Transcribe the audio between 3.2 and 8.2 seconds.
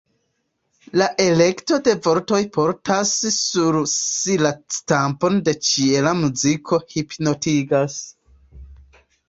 sur si la stampon de ĉiela muziko, hipnotigas.